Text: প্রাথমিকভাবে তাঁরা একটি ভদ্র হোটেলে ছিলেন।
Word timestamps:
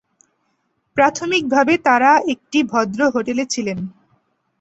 প্রাথমিকভাবে 0.97 1.73
তাঁরা 1.85 2.11
একটি 2.33 2.59
ভদ্র 2.71 2.99
হোটেলে 3.09 3.43
ছিলেন। 3.45 3.79